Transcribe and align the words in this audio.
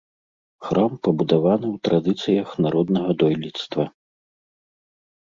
Храм 0.67 0.93
пабудаваны 1.07 1.67
ў 1.75 1.87
традыцыях 1.87 2.55
народнага 2.67 3.11
дойлідства. 3.25 3.87